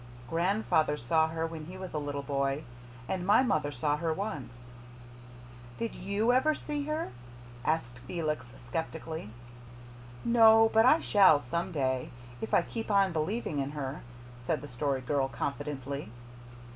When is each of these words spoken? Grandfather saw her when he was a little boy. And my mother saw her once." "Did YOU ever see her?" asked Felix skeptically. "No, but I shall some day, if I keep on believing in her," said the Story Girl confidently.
Grandfather 0.27 0.97
saw 0.97 1.27
her 1.27 1.45
when 1.45 1.65
he 1.67 1.77
was 1.77 1.93
a 1.93 1.99
little 1.99 2.23
boy. 2.23 2.63
And 3.07 3.23
my 3.23 3.43
mother 3.43 3.71
saw 3.71 3.97
her 3.97 4.11
once." 4.11 4.71
"Did 5.77 5.93
YOU 5.93 6.33
ever 6.33 6.55
see 6.55 6.85
her?" 6.85 7.11
asked 7.63 7.99
Felix 8.07 8.51
skeptically. 8.55 9.29
"No, 10.25 10.71
but 10.73 10.87
I 10.87 11.01
shall 11.01 11.39
some 11.39 11.71
day, 11.71 12.09
if 12.41 12.51
I 12.51 12.63
keep 12.63 12.89
on 12.89 13.13
believing 13.13 13.59
in 13.59 13.69
her," 13.77 14.01
said 14.39 14.61
the 14.63 14.67
Story 14.67 15.01
Girl 15.01 15.27
confidently. 15.29 16.09